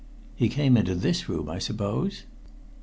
"He 0.35 0.49
came 0.49 0.77
into 0.77 0.95
this 0.95 1.29
room, 1.29 1.47
I 1.47 1.59
suppose?" 1.59 2.23